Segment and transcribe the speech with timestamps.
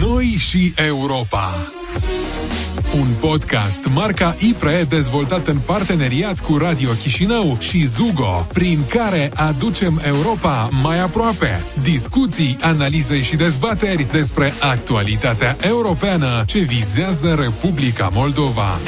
[0.00, 1.70] Noi și Europa
[2.98, 10.00] un podcast marca IPRE dezvoltat în parteneriat cu Radio Chișinău și Zugo, prin care aducem
[10.06, 11.64] Europa mai aproape.
[11.82, 18.78] Discuții, analize și dezbateri despre actualitatea europeană ce vizează Republica Moldova.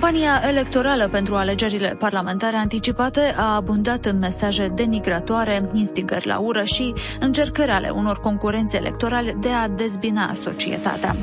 [0.00, 6.94] Campania electorală pentru alegerile parlamentare anticipate a abundat în mesaje denigratoare, instigări la ură și
[7.20, 11.16] încercări ale unor concurențe electorale de a dezbina societatea.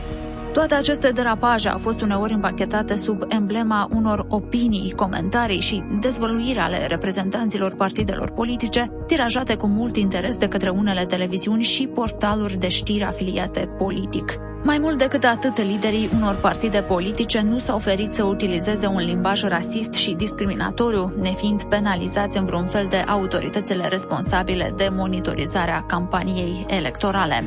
[0.54, 6.86] Toate aceste derapaje au fost uneori împachetate sub emblema unor opinii, comentarii și dezvăluiri ale
[6.88, 13.04] reprezentanților partidelor politice, tirajate cu mult interes de către unele televiziuni și portaluri de știri
[13.04, 14.40] afiliate politic.
[14.66, 19.44] Mai mult decât atât, liderii unor partide politice nu s-au oferit să utilizeze un limbaj
[19.44, 27.44] rasist și discriminatoriu, nefiind penalizați în vreun fel de autoritățile responsabile de monitorizarea campaniei electorale.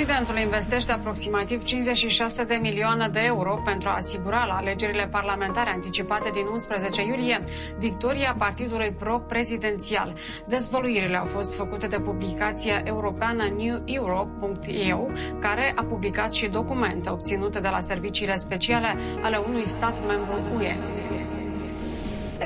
[0.00, 6.30] Occidentul investește aproximativ 56 de milioane de euro pentru a asigura la alegerile parlamentare anticipate
[6.30, 7.40] din 11 iulie
[7.78, 10.14] victoria partidului pro-prezidențial.
[10.46, 17.68] Dezvăluirile au fost făcute de publicația europeană neweurope.eu, care a publicat și documente obținute de
[17.68, 20.74] la serviciile speciale ale unui stat membru UE.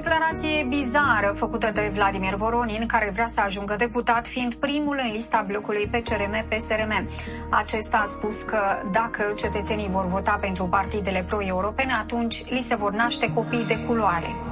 [0.04, 5.44] Declarație bizară făcută de Vladimir Voronin, care vrea să ajungă deputat, fiind primul în lista
[5.46, 7.08] blocului PCRM-PSRM.
[7.50, 8.60] Acesta a spus că
[8.92, 14.51] dacă cetățenii vor vota pentru partidele pro-europene, atunci li se vor naște copii de culoare.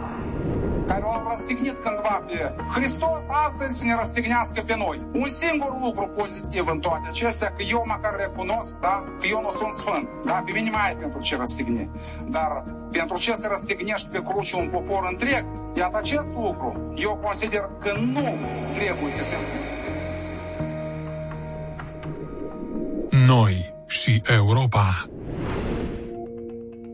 [0.90, 4.98] Care o răstignit cândva pe Hristos, astăzi să ne răstignească pe noi.
[5.12, 9.50] Un singur lucru pozitiv în toate acestea, că eu măcar recunosc, da, că eu nu
[9.50, 10.08] sunt sfânt.
[10.24, 11.90] Da, pe mine mai ai pentru ce răstigni.
[12.28, 17.64] Dar pentru ce să răstignești pe cruce un popor întreg, iată acest lucru, eu consider
[17.78, 18.36] că nu
[18.74, 19.36] trebuie să se
[23.26, 25.04] Noi și Europa.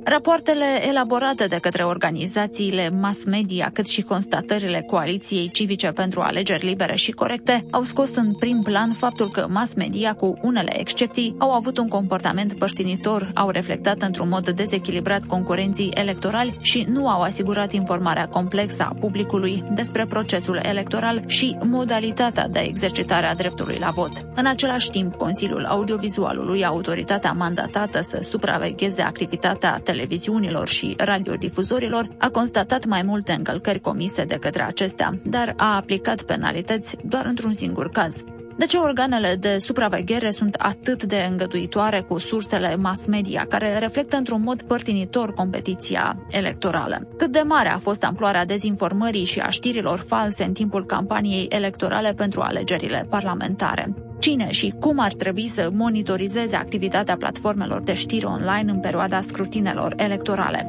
[0.08, 6.94] Rapoartele elaborate de către organizațiile mass media, cât și constatările Coaliției Civice pentru Alegeri Libere
[6.94, 11.50] și Corecte, au scos în prim plan faptul că mass media, cu unele excepții, au
[11.50, 17.72] avut un comportament părtinitor, au reflectat într-un mod dezechilibrat concurenții electorali și nu au asigurat
[17.72, 24.26] informarea complexă a publicului despre procesul electoral și modalitatea de exercitare a dreptului la vot.
[24.34, 32.86] În același timp, Consiliul Audiovizualului, autoritatea mandatată să supravegheze activitatea televiziunilor și radiodifuzorilor, a constatat
[32.86, 38.24] mai multe încălcări comise de către acestea, dar a aplicat penalități doar într-un singur caz.
[38.58, 44.16] De ce organele de supraveghere sunt atât de îngăduitoare cu sursele mass media, care reflectă
[44.16, 47.08] într-un mod părtinitor competiția electorală?
[47.18, 52.12] Cât de mare a fost amploarea dezinformării și a știrilor false în timpul campaniei electorale
[52.12, 54.05] pentru alegerile parlamentare?
[54.18, 59.92] Cine și cum ar trebui să monitorizeze activitatea platformelor de știri online în perioada scrutinelor
[59.96, 60.68] electorale?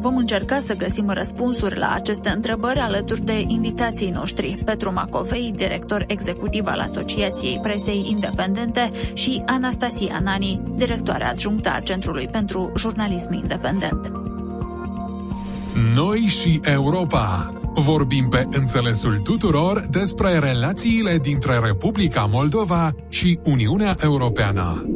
[0.00, 6.04] Vom încerca să găsim răspunsuri la aceste întrebări alături de invitații noștri, Petru Macovei, director
[6.06, 14.12] executiv al Asociației Presei Independente și Anastasia Nani, directoare adjunctă a Centrului pentru Jurnalism Independent.
[15.94, 17.57] Noi și Europa.
[17.74, 24.86] Vorbim pe înțelesul tuturor despre relațiile dintre Republica Moldova și Uniunea Europeană.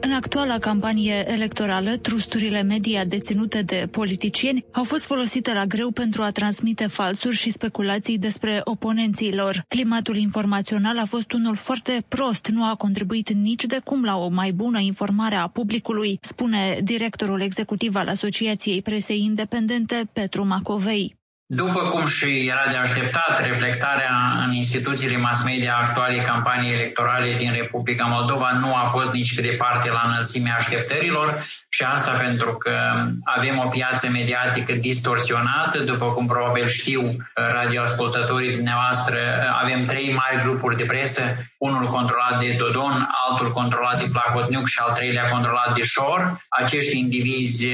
[0.00, 6.22] În actuala campanie electorală, trusturile media deținute de politicieni au fost folosite la greu pentru
[6.22, 9.64] a transmite falsuri și speculații despre oponenții lor.
[9.68, 14.28] Climatul informațional a fost unul foarte prost, nu a contribuit nici de cum la o
[14.28, 21.17] mai bună informare a publicului, spune directorul executiv al Asociației Presei Independente, Petru Macovei.
[21.50, 27.52] După cum și era de așteptat, reflectarea în instituțiile mass media actualei campanii electorale din
[27.52, 32.76] Republica Moldova nu a fost nici pe departe la înălțimea așteptărilor și asta pentru că
[33.24, 39.18] avem o piață mediatică distorsionată, după cum probabil știu radioascultătorii dumneavoastră,
[39.62, 41.22] avem trei mari grupuri de presă,
[41.58, 46.46] unul controlat de Dodon, altul controlat de Placotniuc și al treilea controlat de Șor.
[46.48, 47.68] Acești indivizi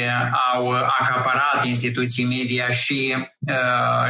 [0.54, 0.70] au
[1.00, 3.63] acaparat instituții media și uh, uh,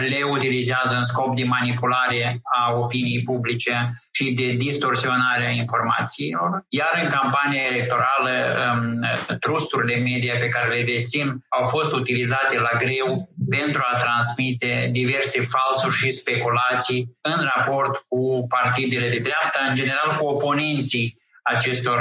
[0.08, 6.64] le utilizează în scop de manipulare a opiniei publice și de distorsionare a informațiilor.
[6.68, 8.32] Iar în campania electorală,
[8.64, 14.88] um, trusturile media pe care le dețin au fost utilizate la greu pentru a transmite
[14.92, 22.00] diverse falsuri și speculații în raport cu partidele de dreapta, în general cu oponenții acestor,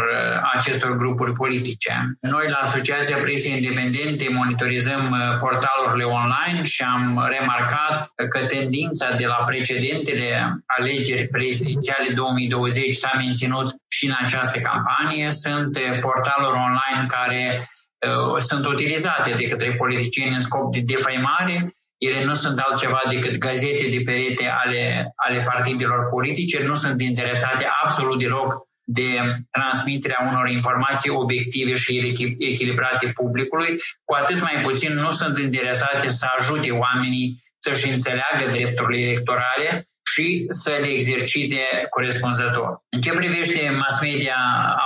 [0.54, 2.18] acestor grupuri politice.
[2.20, 9.26] Noi la Asociația Presei Independente monitorizăm uh, portalurile online și am remarcat că tendința de
[9.26, 10.28] la precedentele
[10.66, 15.32] alegeri prezidențiale 2020 s-a menținut și în această campanie.
[15.32, 17.68] Sunt uh, portaluri online care
[18.08, 23.38] uh, sunt utilizate de către politicieni în scop de defăimare ele nu sunt altceva decât
[23.38, 28.54] gazete de perete ale, ale partidelor politice, nu sunt interesate absolut deloc
[28.84, 29.10] de
[29.52, 36.26] transmiterea unor informații obiective și echilibrate publicului, cu atât mai puțin nu sunt interesate să
[36.40, 42.84] ajute oamenii să-și înțeleagă drepturile electorale și să le exercite corespunzător.
[42.90, 44.38] În ce privește mass media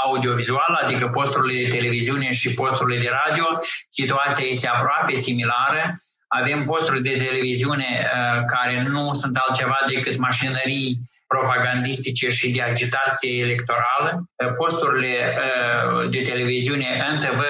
[0.03, 3.45] audiovizuală, adică posturile de televiziune și posturile de radio,
[3.89, 6.01] situația este aproape similară.
[6.27, 13.39] Avem posturi de televiziune uh, care nu sunt altceva decât mașinării propagandistice și de agitație
[13.39, 14.23] electorală.
[14.57, 17.41] Posturile uh, de televiziune NTV,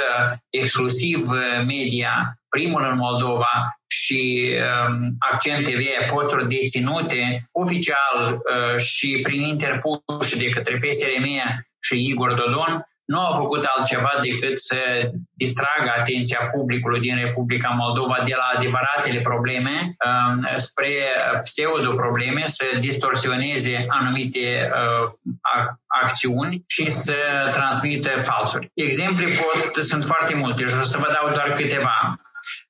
[0.50, 4.54] exclusiv uh, media, primul în Moldova și
[4.88, 5.82] um, Accent TV,
[6.12, 11.26] posturi deținute oficial uh, și prin interpuși de către PSRM
[11.80, 14.78] și Igor Dodon, nu au făcut altceva decât să
[15.34, 19.76] distragă atenția publicului din Republica Moldova de la adevăratele probleme
[20.08, 20.92] um, spre
[21.44, 25.10] pseudo-probleme, să distorsioneze anumite uh,
[26.04, 27.16] acțiuni și să
[27.52, 28.72] transmită falsuri.
[28.74, 32.20] Exemple pot, sunt foarte multe și o să vă dau doar câteva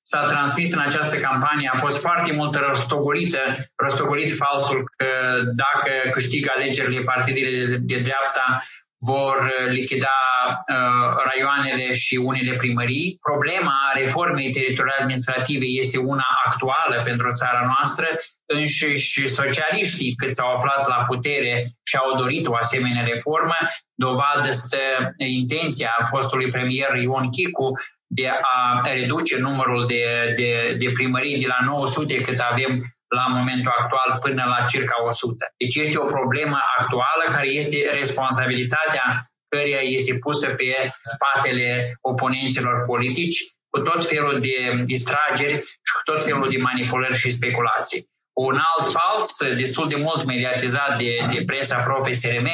[0.02, 3.40] s-a transmis în această campanie, a fost foarte mult răstogolită,
[3.76, 5.08] răstogolit falsul că
[5.56, 8.64] dacă câștigă alegerile partidele de, de dreapta,
[9.00, 10.18] vor uh, lichida
[10.48, 13.18] uh, raioanele și unele primării.
[13.22, 18.08] Problema reformei teritoriale administrative este una actuală pentru țara noastră,
[18.46, 23.56] înșiși socialiștii cât s-au aflat la putere și au dorit o asemenea reformă,
[23.94, 24.78] dovadă stă
[25.18, 27.72] intenția fostului premier Ion Chicu
[28.08, 33.74] de a reduce numărul de, de, de primării de la 900 cât avem la momentul
[33.78, 35.54] actual până la circa 100.
[35.58, 39.06] Deci este o problemă actuală care este responsabilitatea
[39.50, 43.38] căreia este pusă pe spatele oponenților politici
[43.70, 48.06] cu tot felul de distrageri și cu tot felul de manipulări și speculații.
[48.34, 52.50] Un alt fals, destul de mult mediatizat de, de presa proprie SRM,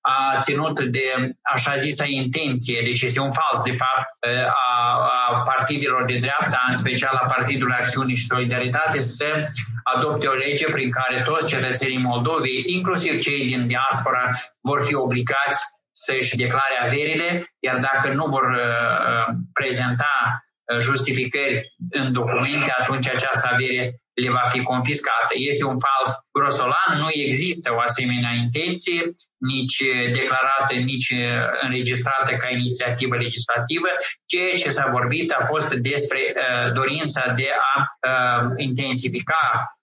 [0.00, 4.08] a ținut de așa zisa intenție, deci este un fals de fapt
[4.46, 4.96] a,
[5.30, 9.46] a partidelor de dreapta, în special a Partidului Acțiune și Solidaritate, să
[9.82, 14.30] adopte o lege prin care toți cetățenii Moldovei, inclusiv cei din diaspora,
[14.62, 20.44] vor fi obligați să-și declare averile, iar dacă nu vor uh, prezenta
[20.80, 25.32] justificări în documente, atunci această avere le va fi confiscată.
[25.50, 29.00] Este un fals grosolan, nu există o asemenea intenție,
[29.52, 29.78] nici
[30.18, 31.10] declarată, nici
[31.66, 33.88] înregistrată ca inițiativă legislativă.
[34.26, 39.42] Ceea ce s-a vorbit a fost despre uh, dorința de a uh, intensifica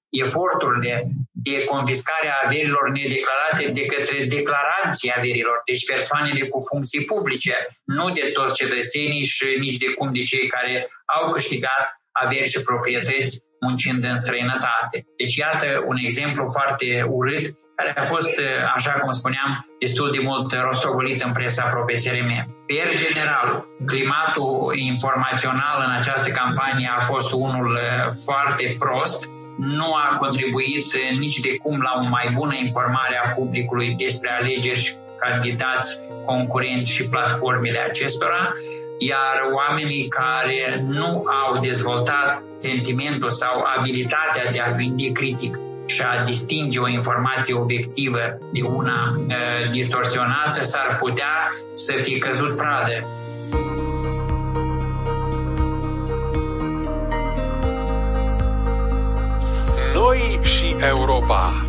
[0.10, 7.56] eforturile de confiscare a averilor nedeclarate de către declaranții averilor, deci persoanele cu funcții publice,
[7.84, 12.62] nu de toți cetățenii și nici de cum de cei care au câștigat averi și
[12.62, 15.06] proprietăți muncind în străinătate.
[15.18, 17.46] Deci iată un exemplu foarte urât
[17.76, 18.42] care a fost,
[18.76, 19.50] așa cum spuneam,
[19.80, 22.32] destul de mult rostogolit în presa proprie SRM.
[22.66, 27.80] Per general, climatul informațional în această campanie a fost unul
[28.26, 29.26] foarte prost,
[29.58, 30.86] nu a contribuit
[31.20, 36.92] nici de cum la o mai bună informare a publicului despre alegeri și candidați concurenți
[36.92, 38.54] și platformele acestora,
[38.98, 46.24] iar oamenii care nu au dezvoltat sentimentul sau abilitatea de a gândi critic și a
[46.24, 48.20] distinge o informație obiectivă
[48.52, 53.06] de una uh, distorsionată, s-ar putea să fie căzut pradă
[59.94, 61.67] Noi și Europa.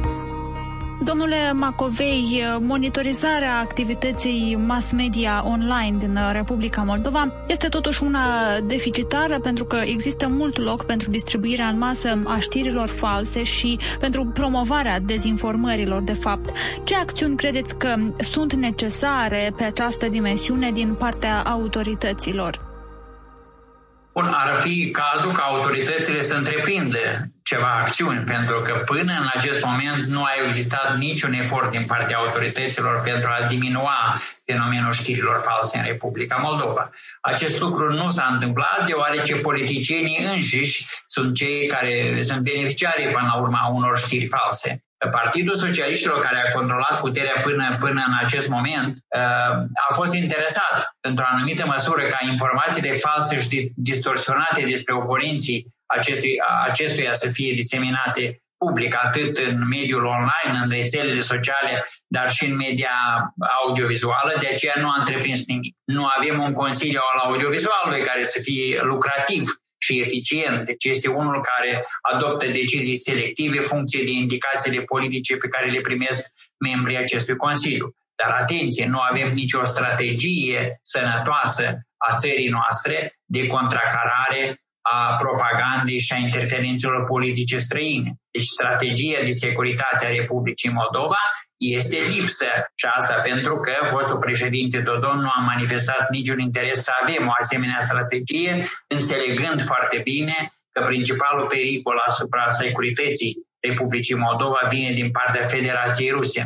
[1.09, 8.21] Domnule Macovei, monitorizarea activității mass media online din Republica Moldova este totuși una
[8.67, 14.25] deficitară pentru că există mult loc pentru distribuirea în masă a știrilor false și pentru
[14.25, 16.51] promovarea dezinformărilor de fapt.
[16.85, 22.68] Ce acțiuni credeți că sunt necesare pe această dimensiune din partea autorităților?
[24.19, 29.65] Bun, ar fi cazul ca autoritățile să întreprindă ceva acțiuni, pentru că până în acest
[29.65, 35.79] moment nu a existat niciun efort din partea autorităților pentru a diminua fenomenul știrilor false
[35.79, 36.91] în Republica Moldova.
[37.21, 43.41] Acest lucru nu s-a întâmplat deoarece politicienii înșiși sunt cei care sunt beneficiarii până la
[43.41, 44.83] urma unor știri false.
[45.11, 49.57] Partidul Socialiștilor, care a controlat puterea până, până în acest moment, uh,
[49.89, 57.15] a fost interesat, într-o anumită măsură, ca informațiile false și distorsionate despre oponenții acestui, acestuia
[57.15, 62.91] să fie diseminate public, atât în mediul online, în rețelele sociale, dar și în media
[63.65, 65.77] audiovizuală, de aceea nu a întreprins nimic.
[65.85, 69.43] Nu avem un consiliu al audiovizualului care să fie lucrativ
[69.79, 70.67] și eficient.
[70.67, 76.33] Deci este unul care adoptă decizii selective funcție de indicațiile politice pe care le primesc
[76.59, 77.95] membrii acestui Consiliu.
[78.23, 81.65] Dar atenție, nu avem nicio strategie sănătoasă
[81.97, 88.11] a țării noastre de contracarare a propagandei și a interferențelor politice străine.
[88.31, 91.23] Deci strategia de securitate a Republicii Moldova
[91.59, 96.93] este lipsă și asta pentru că fostul președinte Dodon nu a manifestat niciun interes să
[97.03, 104.93] avem o asemenea strategie, înțelegând foarte bine că principalul pericol asupra securității Republicii Moldova vine
[104.93, 106.43] din partea Federației Ruse.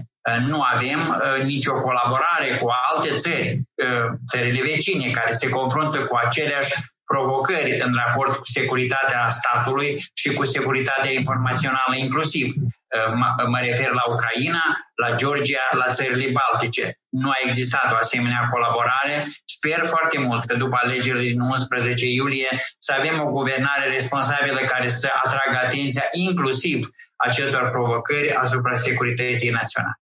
[0.46, 6.16] Nu avem uh, nicio colaborare cu alte țări, uh, țările vecine, care se confruntă cu
[6.26, 6.72] aceleași
[7.04, 12.46] provocări în raport cu securitatea statului și cu securitatea informațională inclusiv.
[12.92, 13.12] Uh,
[13.46, 16.98] mă refer la Ucraina, la Georgia, la țările Baltice.
[17.08, 19.26] Nu a existat o asemenea colaborare.
[19.44, 24.88] Sper foarte mult că după alegerile din 11 iulie să avem o guvernare responsabilă care
[24.88, 29.96] să atragă atenția inclusiv acestor provocări asupra securității naționale.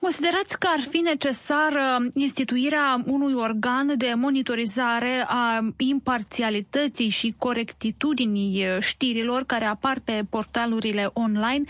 [0.00, 9.44] Considerați că ar fi necesară instituirea unui organ de monitorizare a imparțialității și corectitudinii știrilor
[9.44, 11.64] care apar pe portalurile online,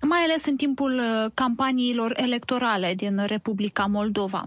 [0.00, 1.02] mai ales în timpul
[1.34, 4.44] campaniilor electorale din Republica Moldova?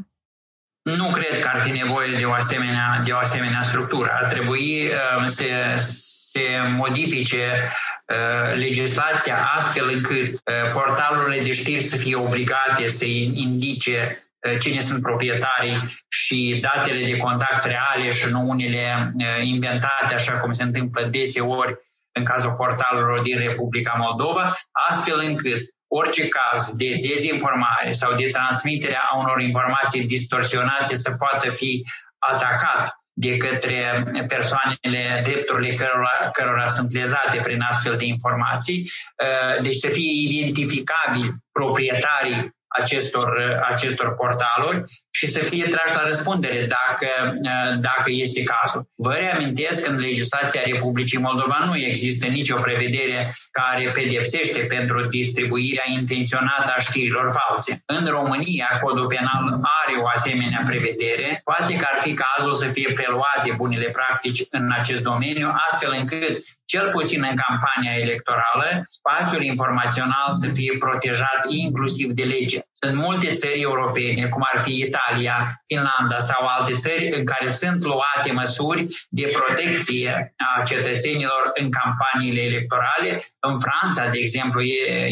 [0.81, 4.09] Nu cred că ar fi nevoie de o asemenea, de o asemenea structură.
[4.21, 5.45] Ar trebui uh, să
[5.79, 6.45] se
[6.77, 7.71] modifice
[8.07, 14.81] uh, legislația astfel încât uh, portalurile de știri să fie obligate să indice uh, cine
[14.81, 20.63] sunt proprietarii și datele de contact reale și nu unele uh, inventate, așa cum se
[20.63, 21.77] întâmplă deseori
[22.19, 24.43] în cazul portalurilor din Republica Moldova,
[24.89, 31.49] astfel încât orice caz de dezinformare sau de transmitere a unor informații distorsionate să poată
[31.49, 31.85] fi
[32.17, 38.79] atacat de către persoanele, drepturile cărora, cărora sunt lezate prin astfel de informații,
[39.23, 46.67] uh, deci să fie identificabili proprietarii acestor, acestor portaluri și să fie trași la răspundere
[46.77, 47.33] dacă,
[47.79, 48.89] dacă este cazul.
[48.95, 55.83] Vă reamintesc că în legislația Republicii Moldova nu există nicio prevedere care pedepsește pentru distribuirea
[55.87, 57.83] intenționată a știrilor false.
[57.85, 62.91] În România, codul penal are o asemenea prevedere, poate că ar fi cazul să fie
[62.93, 70.29] preluate bunele practici în acest domeniu, astfel încât cel puțin în campania electorală, spațiul informațional
[70.41, 72.58] să fie protejat inclusiv de lege.
[72.71, 77.83] Sunt multe țări europene, cum ar fi Italia, Finlanda sau alte țări în care sunt
[77.83, 83.23] luate măsuri de protecție a cetățenilor în campaniile electorale.
[83.39, 84.61] În Franța, de exemplu,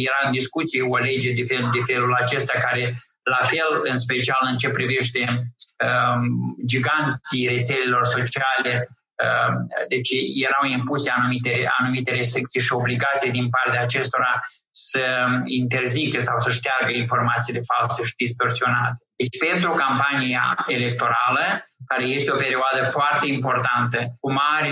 [0.09, 4.47] era în discuție o lege de, fel, de felul acesta care la fel, în special
[4.51, 5.53] în ce privește
[5.85, 8.89] um, giganții rețelelor sociale,
[9.25, 10.09] Ehm, deci
[10.47, 14.39] erau impuse anumite, anumite restricții și obligații din partea acestora
[14.85, 15.05] să
[15.45, 18.97] interzică sau să șteargă informațiile false și distorsionate.
[19.15, 21.45] Deci pentru campania electorală,
[21.87, 24.71] care este o perioadă foarte importantă, cu mari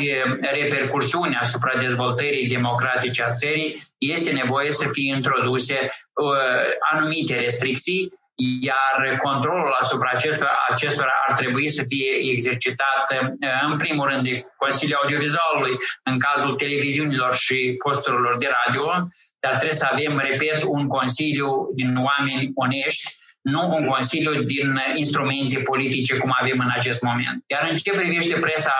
[0.59, 8.11] repercursiuni asupra dezvoltării democratice a țării, este nevoie să fie introduse uh, anumite restricții
[8.61, 14.45] iar controlul asupra acestora, acestora ar trebui să fie exercitat eh, în primul rând de
[14.57, 18.85] Consiliul Audiovizualului în cazul televiziunilor și posturilor de radio,
[19.45, 21.49] dar trebuie să avem, repet, un Consiliu
[21.79, 23.07] din oameni onești,
[23.53, 24.69] nu un Consiliu din
[25.01, 27.37] instrumente politice cum avem în acest moment.
[27.53, 28.75] Iar în ce privește presa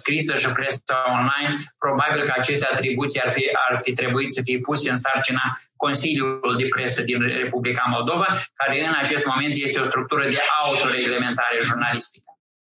[0.00, 1.54] scrisă și presa online,
[1.84, 5.44] probabil că aceste atribuții ar fi, ar fi trebuit să fie puse în sarcina
[5.76, 8.28] Consiliul de Presă din Republica Moldova,
[8.60, 12.23] care în acest moment este o structură de autoreglementare jurnalistică.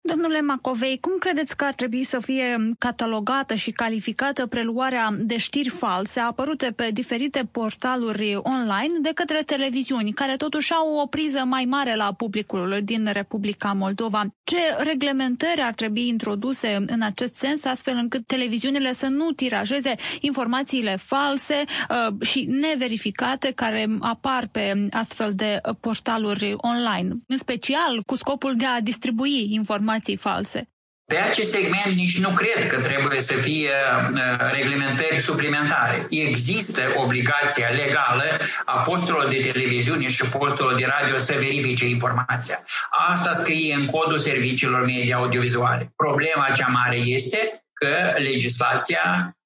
[0.07, 5.69] Domnule Macovei, cum credeți că ar trebui să fie catalogată și calificată preluarea de știri
[5.69, 11.65] false apărute pe diferite portaluri online de către televiziuni, care totuși au o priză mai
[11.65, 14.23] mare la publicul din Republica Moldova?
[14.43, 20.97] Ce reglementări ar trebui introduse în acest sens, astfel încât televiziunile să nu tirajeze informațiile
[20.97, 28.55] false uh, și neverificate care apar pe astfel de portaluri online, în special cu scopul
[28.57, 30.69] de a distribui informații informații false.
[31.07, 36.07] Pe acest segment nici nu cred că trebuie să fie uh, reglementări suplimentare.
[36.11, 38.25] Există obligația legală
[38.65, 42.65] a posturilor de televiziune și posturilor de radio să verifice informația.
[42.91, 45.93] Asta scrie în codul serviciilor media audiovizuale.
[45.97, 49.37] Problema cea mare este că legislația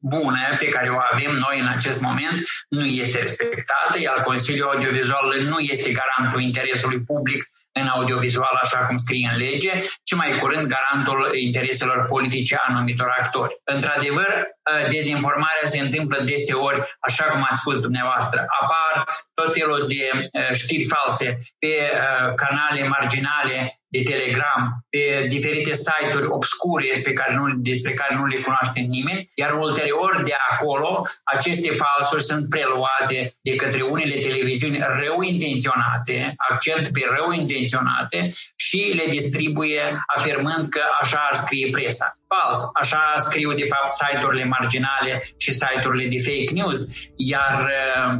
[0.00, 5.34] bună pe care o avem noi în acest moment nu este respectată, iar Consiliul Audiovizual
[5.42, 9.70] nu este garantul interesului public în audiovizual, așa cum scrie în lege,
[10.04, 13.54] ci mai curând garantul intereselor politice a anumitor actori.
[13.64, 18.46] Într-adevăr, ă, dezinformarea se întâmplă deseori, așa cum ați spus dumneavoastră.
[18.60, 19.04] Apar
[19.34, 26.26] tot felul de ă, știri false pe ă, canale marginale de Telegram, pe diferite site-uri
[26.26, 31.70] obscure pe care nu, despre care nu le cunoaște nimeni, iar ulterior de acolo aceste
[31.70, 39.10] falsuri sunt preluate de către unele televiziuni rău intenționate, accent pe rău intenționate și le
[39.10, 39.82] distribuie
[40.16, 42.58] afirmând că așa ar scrie presa fals.
[42.72, 46.80] Așa scriu, de fapt, site-urile marginale și site-urile de fake news,
[47.16, 48.12] iar, uh,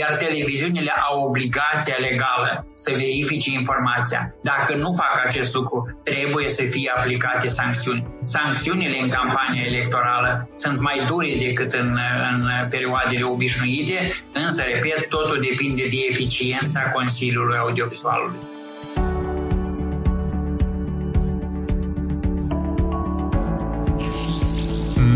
[0.00, 4.34] iar televiziunile au obligația legală să verifice informația.
[4.42, 8.06] Dacă nu fac acest lucru, trebuie să fie aplicate sancțiuni.
[8.22, 11.98] Sancțiunile în campania electorală sunt mai dure decât în,
[12.32, 13.98] în perioadele obișnuite,
[14.32, 18.38] însă, repet, totul depinde de eficiența Consiliului Audiovizualului.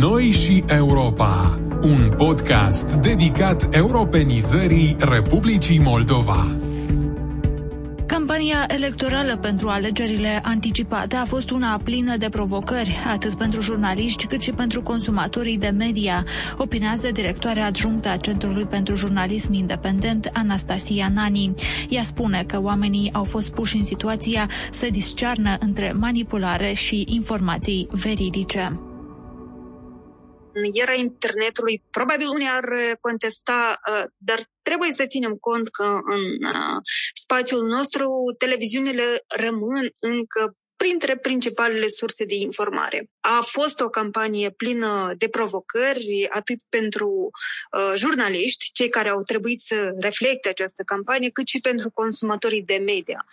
[0.01, 6.47] Noi și Europa, un podcast dedicat europenizării Republicii Moldova.
[8.07, 14.41] Campania electorală pentru alegerile anticipate a fost una plină de provocări, atât pentru jurnaliști cât
[14.41, 16.25] și pentru consumatorii de media,
[16.57, 21.55] opinează directoarea adjunctă a Centrului pentru Jurnalism Independent, Anastasia Nani.
[21.89, 27.89] Ea spune că oamenii au fost puși în situația să discearnă între manipulare și informații
[27.91, 28.81] veridice
[30.65, 32.65] în era internetului, probabil unii ar
[33.01, 36.25] contesta, uh, dar trebuie să ținem cont că în
[36.55, 36.81] uh,
[37.15, 43.11] spațiul nostru televiziunile rămân încă printre principalele surse de informare.
[43.21, 47.31] A fost o campanie plină de provocări, atât pentru
[47.73, 52.83] uh, jurnaliști, cei care au trebuit să reflecte această campanie, cât și pentru consumatorii de
[52.85, 53.27] media.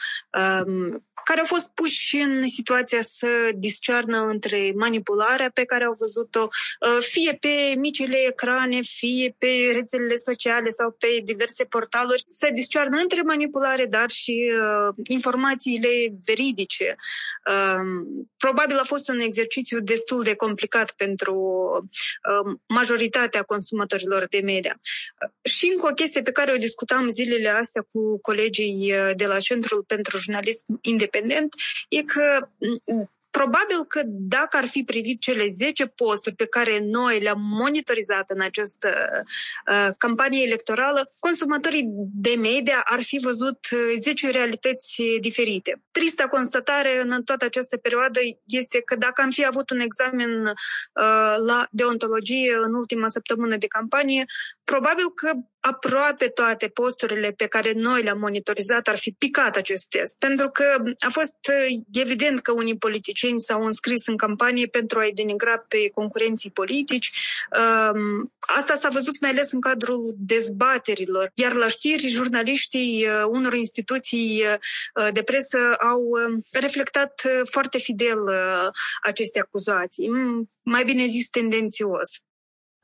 [0.66, 6.48] Um, care au fost puși în situația să discearnă între manipularea pe care au văzut-o,
[6.48, 12.98] uh, fie pe micile ecrane, fie pe rețelele sociale sau pe diverse portaluri, să discearnă
[12.98, 15.90] între manipulare, dar și uh, informațiile
[16.26, 16.96] veridice.
[17.52, 18.06] Uh,
[18.38, 21.36] probabil a fost un exercițiu destul de complicat pentru
[21.84, 24.80] uh, majoritatea consumatorilor de media.
[24.80, 29.26] Uh, și încă o chestie pe care o discutam zilele astea cu colegii uh, de
[29.26, 31.54] la Centrul pentru Jurnalism Independent, independent
[31.90, 32.50] e că
[33.38, 38.42] Probabil că dacă ar fi privit cele 10 posturi pe care noi le-am monitorizat în
[38.42, 38.90] această
[39.22, 43.60] uh, campanie electorală, consumatorii de media ar fi văzut
[43.96, 45.82] 10 realități diferite.
[45.92, 50.54] Trista constatare în toată această perioadă este că dacă am fi avut un examen uh,
[51.48, 54.26] la deontologie în ultima săptămână de campanie,
[54.64, 55.32] probabil că
[55.68, 60.16] aproape toate posturile pe care noi le-am monitorizat ar fi picat acest test.
[60.18, 65.14] Pentru că a fost uh, evident că unii politicieni s-au înscris în campanie pentru a-i
[65.14, 67.12] denigra pe concurenții politici.
[67.60, 71.32] Um, asta s-a văzut mai ales în cadrul dezbaterilor.
[71.34, 76.02] Iar la știri, jurnaliștii uh, unor instituții uh, de presă au
[76.52, 78.20] reflectat foarte fidel
[79.02, 80.10] aceste acuzații.
[80.62, 82.10] Mai bine zis, tendențios.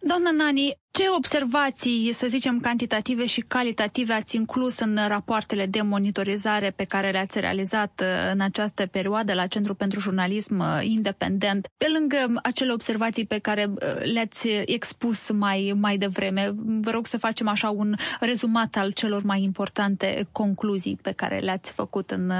[0.05, 6.69] Doamna Nani, ce observații, să zicem, cantitative și calitative ați inclus în rapoartele de monitorizare
[6.71, 11.85] pe care le-ați realizat uh, în această perioadă la Centrul pentru Jurnalism uh, Independent, pe
[11.99, 16.51] lângă acele observații pe care uh, le-ați expus mai, mai devreme?
[16.55, 21.71] Vă rog să facem așa un rezumat al celor mai importante concluzii pe care le-ați
[21.71, 22.31] făcut în,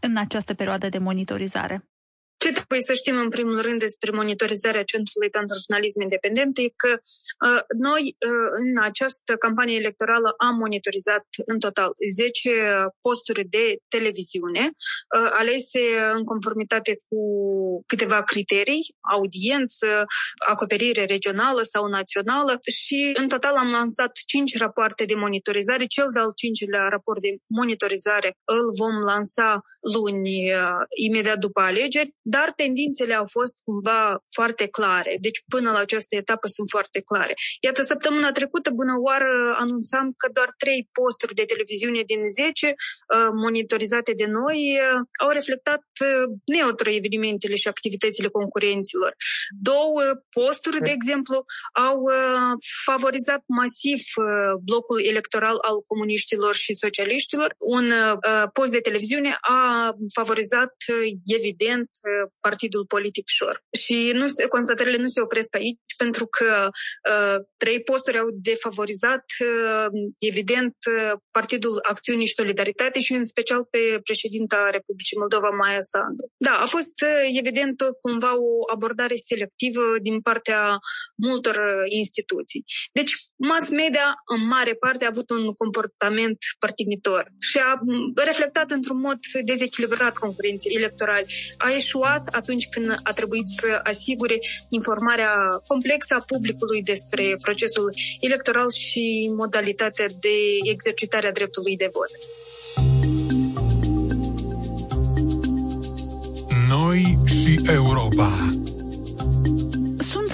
[0.00, 1.84] în această perioadă de monitorizare.
[2.38, 6.92] Ce trebuie să știm în primul rând despre monitorizarea Centrului pentru Jurnalism Independent e că
[7.46, 12.50] uh, noi uh, în această campanie electorală am monitorizat în total 10
[13.00, 15.82] posturi de televiziune uh, alese
[16.16, 17.22] în conformitate cu
[17.86, 19.88] câteva criterii, audiență,
[20.48, 25.86] acoperire regională sau națională și în total am lansat 5 rapoarte de monitorizare.
[25.86, 29.60] Cel de-al cincilea raport de monitorizare îl vom lansa
[29.94, 30.52] luni
[31.06, 34.02] imediat după alegeri dar tendințele au fost cumva
[34.36, 35.12] foarte clare.
[35.20, 37.34] Deci până la această etapă sunt foarte clare.
[37.60, 42.74] Iată, săptămâna trecută, bună oară, anunțam că doar trei posturi de televiziune din 10 uh,
[43.44, 49.12] monitorizate de noi uh, au reflectat uh, neutru evenimentele și activitățile concurenților.
[49.70, 51.98] Două posturi, de exemplu, au
[52.84, 54.02] favorizat masiv
[54.62, 57.54] blocul electoral al comuniștilor și socialiștilor.
[57.58, 57.92] Un
[58.52, 60.74] post de televiziune a favorizat,
[61.38, 61.90] evident,
[62.40, 63.64] partidul politic Șor.
[63.78, 66.68] Și nu se, constatările nu se opresc aici, pentru că
[67.12, 69.86] uh, trei posturi au defavorizat, uh,
[70.18, 76.24] evident, uh, Partidul Acțiunii și Solidaritate și în special pe președinta Republicii Moldova, Maia Sandu.
[76.36, 80.78] Da, a fost uh, evident cumva o abordare selectivă din partea
[81.16, 82.64] multor uh, instituții.
[82.92, 87.80] Deci, mass media, în mare parte, a avut un comportament părtinitor și a
[88.14, 91.26] reflectat într-un mod dezechilibrat concurenții electorali.
[91.58, 95.32] A eșuat eșuat atunci când a trebuit să asigure informarea
[95.66, 100.36] complexă a publicului despre procesul electoral și modalitatea de
[100.70, 102.10] exercitare a dreptului de vot.
[106.68, 108.67] Noi și Europa Sunt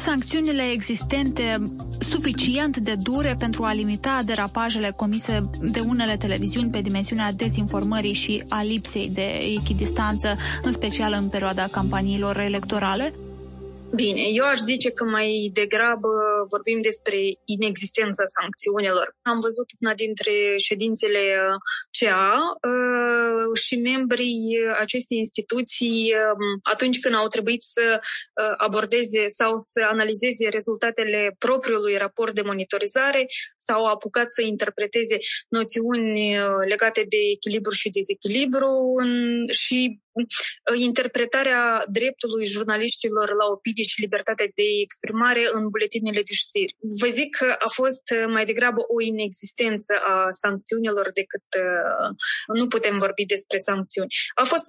[0.05, 7.33] sancțiunile existente suficient de dure pentru a limita derapajele comise de unele televiziuni pe dimensiunea
[7.33, 9.29] dezinformării și a lipsei de
[9.61, 13.15] echidistanță, în special în perioada campaniilor electorale?
[13.95, 16.09] Bine, eu aș zice că mai degrabă
[16.49, 19.17] vorbim despre inexistența sancțiunilor.
[19.23, 21.57] Am văzut una dintre ședințele uh,
[21.99, 22.35] CA
[22.71, 29.87] uh, și membrii acestei instituții, um, atunci când au trebuit să uh, abordeze sau să
[29.91, 33.27] analizeze rezultatele propriului raport de monitorizare,
[33.57, 35.17] s-au apucat să interpreteze
[35.49, 36.37] noțiuni
[36.69, 38.93] legate de echilibru și dezechilibru
[39.51, 40.03] și
[40.75, 46.77] interpretarea dreptului jurnaliștilor la opinie și libertatea de exprimare în buletinele de știri.
[47.01, 52.09] Vă zic că a fost mai degrabă o inexistență a sancțiunilor decât uh,
[52.59, 54.13] nu putem vorbi despre sancțiuni.
[54.35, 54.65] A fost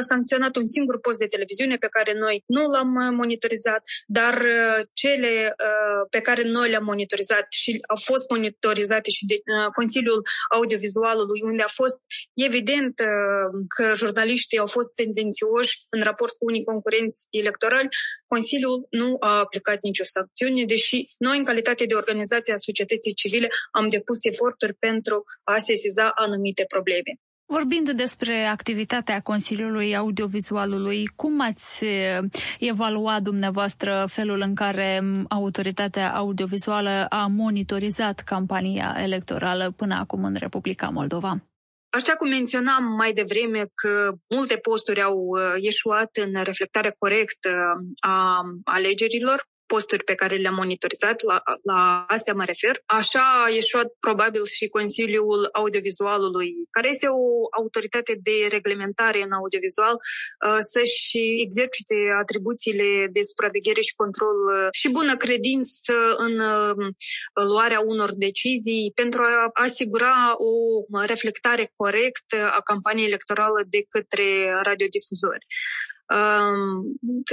[0.00, 5.54] sancționat un singur post de televiziune pe care noi nu l-am monitorizat, dar uh, cele
[5.66, 9.36] uh, pe care noi le-am monitorizat și au fost monitorizate și de
[9.74, 10.22] Consiliul
[10.54, 12.00] Audiovizualului, unde a fost
[12.34, 12.94] evident
[13.76, 17.88] că jurnaliștii au fost tendențioși în raport cu unii concurenți electorali,
[18.26, 20.95] Consiliul nu a aplicat nicio sancțiune, deși
[21.26, 26.64] noi, în calitate de organizație a societății civile, am depus eforturi pentru a sesiza anumite
[26.74, 27.12] probleme.
[27.48, 32.18] Vorbind despre activitatea Consiliului Audiovizualului, cum ați eh,
[32.58, 40.88] evalua dumneavoastră felul în care autoritatea audiovizuală a monitorizat campania electorală până acum în Republica
[40.88, 41.42] Moldova?
[41.90, 47.50] Așa cum menționam mai devreme că multe posturi au uh, ieșuat în reflectarea corectă
[48.00, 52.74] a alegerilor, posturi pe care le-am monitorizat, la, la astea mă refer.
[52.86, 57.24] Așa a ieșuat probabil și Consiliul Audiovizualului, care este o
[57.60, 64.88] autoritate de reglementare în audiovizual, uh, să-și exercite atribuțiile de supraveghere și control uh, și
[64.90, 66.74] bună credință în uh,
[67.52, 70.14] luarea unor decizii pentru a asigura
[70.48, 70.54] o
[71.06, 74.26] reflectare corectă a campaniei electorale de către
[74.62, 75.46] radiodifuzori.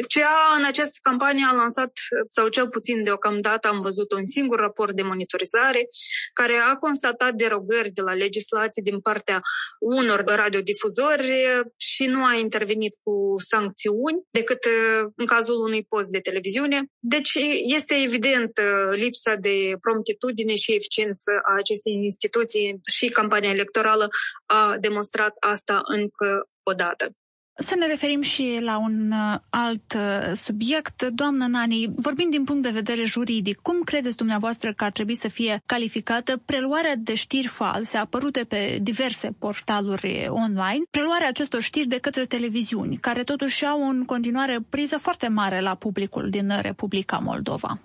[0.07, 1.91] CEA în această campanie a lansat,
[2.29, 5.87] sau cel puțin deocamdată am văzut un singur raport de monitorizare
[6.33, 9.41] care a constatat derogări de la legislație din partea
[9.79, 11.33] unor radiodifuzori
[11.77, 16.85] și nu a intervenit cu sancțiuni decât uh, în cazul unui post de televiziune.
[16.99, 17.31] Deci
[17.65, 24.07] este evident uh, lipsa de promptitudine și eficiență a acestei instituții și campania electorală
[24.45, 27.15] a demonstrat asta încă o dată.
[27.55, 31.03] Să ne referim și la un uh, alt uh, subiect.
[31.03, 35.27] Doamnă Nani, vorbind din punct de vedere juridic, cum credeți dumneavoastră că ar trebui să
[35.27, 41.97] fie calificată preluarea de știri false apărute pe diverse portaluri online, preluarea acestor știri de
[41.97, 47.79] către televiziuni, care totuși au în continuare priză foarte mare la publicul din Republica Moldova?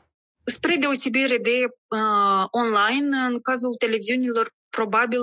[0.45, 5.21] Spre deosebire de uh, online, în cazul televiziunilor, probabil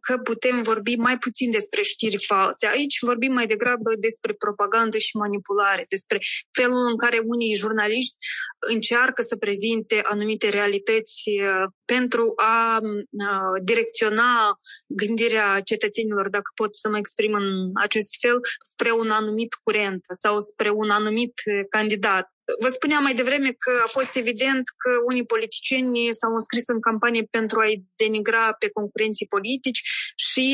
[0.00, 2.66] că putem vorbi mai puțin despre știri false.
[2.66, 6.18] Aici vorbim mai degrabă despre propagandă și manipulare, despre
[6.50, 8.16] felul în care unii jurnaliști
[8.58, 16.88] încearcă să prezinte anumite realități uh, pentru a uh, direcționa gândirea cetățenilor, dacă pot să
[16.88, 21.32] mă exprim în acest fel, spre un anumit curent sau spre un anumit
[21.68, 22.33] candidat.
[22.60, 27.26] Vă spuneam mai devreme că a fost evident că unii politicieni s-au înscris în campanie
[27.30, 29.80] pentru a-i denigra pe concurenții politici
[30.16, 30.48] și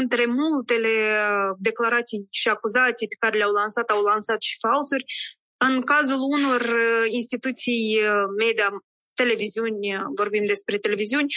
[0.00, 0.94] între multele
[1.58, 5.04] declarații și acuzații pe care le-au lansat, au lansat și falsuri.
[5.56, 6.62] În cazul unor
[7.08, 7.98] instituții
[8.36, 8.68] media,
[9.14, 9.80] televiziuni,
[10.16, 11.34] vorbim despre televiziuni,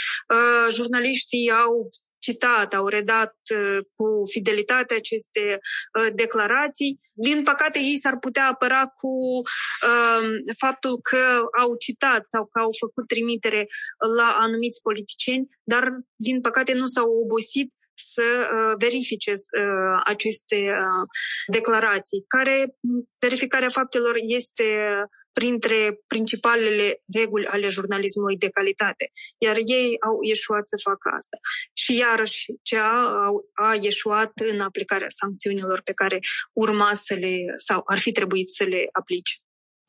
[0.71, 1.89] jurnaliștii au
[2.19, 6.99] citat, au redat uh, cu fidelitate aceste uh, declarații.
[7.13, 10.27] Din păcate, ei s-ar putea apăra cu um,
[10.57, 13.65] faptul că au citat sau că au făcut trimitere
[14.17, 15.83] la anumiți politicieni, dar,
[16.15, 21.05] din păcate, nu s-au obosit să uh, verifice uh, aceste uh,
[21.47, 22.75] declarații, care
[23.19, 24.65] verificarea faptelor este
[25.33, 29.11] printre principalele reguli ale jurnalismului de calitate.
[29.37, 31.37] Iar ei au ieșuat să facă asta.
[31.73, 32.91] Și iarăși cea
[33.53, 36.19] a ieșuat în aplicarea sancțiunilor pe care
[36.53, 39.33] urma să le, sau ar fi trebuit să le aplice.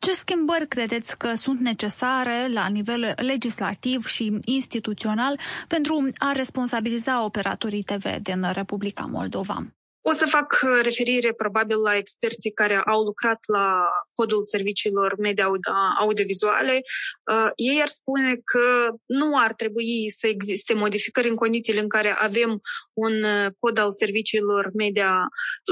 [0.01, 7.83] Ce schimbări credeți că sunt necesare la nivel legislativ și instituțional pentru a responsabiliza operatorii
[7.83, 9.67] TV din Republica Moldova?
[10.03, 15.47] O să fac uh, referire probabil la experții care au lucrat la codul serviciilor media
[16.01, 16.73] audiovizuale.
[16.73, 22.17] Uh, ei ar spune că nu ar trebui să existe modificări în condițiile în care
[22.19, 22.61] avem
[22.93, 25.13] un uh, cod al serviciilor media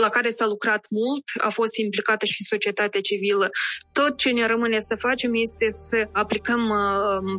[0.01, 3.49] la care s-a lucrat mult, a fost implicată și societatea civilă.
[3.93, 6.73] Tot ce ne rămâne să facem este să aplicăm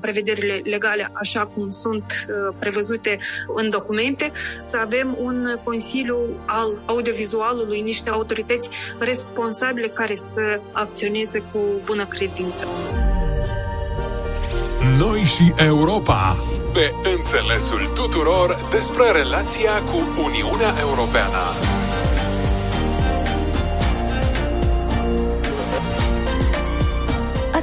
[0.01, 2.05] prevederile legale așa cum sunt
[2.59, 3.19] prevăzute
[3.55, 11.59] în documente, să avem un Consiliu al audiovizualului niște autorități responsabile care să acționeze cu
[11.85, 12.67] bună credință.
[14.97, 16.37] Noi și Europa,
[16.73, 21.68] pe înțelesul tuturor despre relația cu Uniunea Europeană.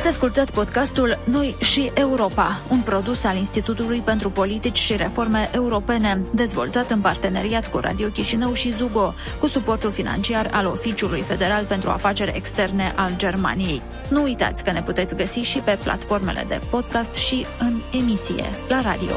[0.07, 6.21] Ați ascultat podcastul Noi și Europa, un produs al Institutului pentru Politici și Reforme Europene,
[6.35, 11.91] dezvoltat în parteneriat cu Radio Chișinău și Zugo, cu suportul financiar al Oficiului Federal pentru
[11.91, 13.83] Afaceri Externe al Germaniei.
[14.11, 18.81] Nu uitați că ne puteți găsi și pe platformele de podcast și în emisie la
[18.81, 19.15] radio.